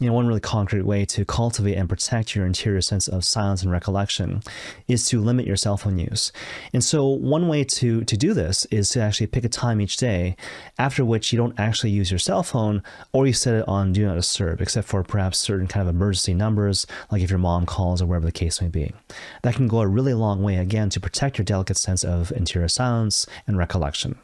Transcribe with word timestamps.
you 0.00 0.06
know, 0.06 0.12
one 0.12 0.26
really 0.26 0.40
concrete 0.40 0.82
way 0.82 1.04
to 1.06 1.24
cultivate 1.24 1.74
and 1.74 1.88
protect 1.88 2.34
your 2.34 2.46
interior 2.46 2.80
sense 2.80 3.08
of 3.08 3.24
silence 3.24 3.62
and 3.62 3.70
recollection 3.70 4.42
is 4.88 5.08
to 5.08 5.20
limit 5.20 5.46
your 5.46 5.56
cell 5.56 5.76
phone 5.76 5.98
use. 5.98 6.32
And 6.72 6.82
so 6.82 7.06
one 7.06 7.48
way 7.48 7.64
to 7.64 8.04
to 8.04 8.16
do 8.16 8.34
this 8.34 8.64
is 8.66 8.88
to 8.90 9.00
actually 9.00 9.28
pick 9.28 9.44
a 9.44 9.48
time 9.48 9.80
each 9.80 9.96
day 9.96 10.36
after 10.78 11.04
which 11.04 11.32
you 11.32 11.36
don't 11.36 11.58
actually 11.58 11.90
use 11.90 12.10
your 12.10 12.18
cell 12.18 12.42
phone 12.42 12.82
or 13.12 13.26
you 13.26 13.32
set 13.32 13.54
it 13.54 13.68
on 13.68 13.92
do 13.92 14.06
not 14.06 14.14
disturb 14.14 14.60
except 14.60 14.88
for 14.88 15.02
perhaps 15.02 15.38
certain 15.38 15.66
kind 15.66 15.88
of 15.88 15.94
emergency 15.94 16.34
numbers 16.34 16.86
like 17.10 17.22
if 17.22 17.30
your 17.30 17.38
mom 17.38 17.66
calls 17.66 18.02
or 18.02 18.06
wherever 18.06 18.26
the 18.26 18.32
case 18.32 18.60
may 18.60 18.68
be. 18.68 18.92
That 19.42 19.54
can 19.54 19.68
go 19.68 19.80
a 19.80 19.86
really 19.86 20.14
long 20.14 20.42
way 20.42 20.56
again 20.56 20.90
to 20.90 21.00
protect 21.00 21.38
your 21.38 21.44
delicate 21.44 21.76
sense 21.76 22.04
of 22.04 22.32
interior 22.32 22.68
silence 22.68 23.26
and 23.46 23.56
recollection. 23.56 24.18